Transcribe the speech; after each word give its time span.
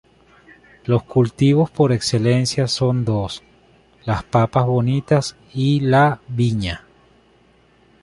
Los 0.85 1.03
cultivos 1.03 1.69
por 1.69 1.91
excelencia 1.91 2.67
son 2.67 3.05
dos; 3.05 3.43
las 4.03 4.23
papas 4.23 4.65
bonitas 4.65 5.35
y 5.53 5.79
la 5.81 6.19
viña. 6.27 6.87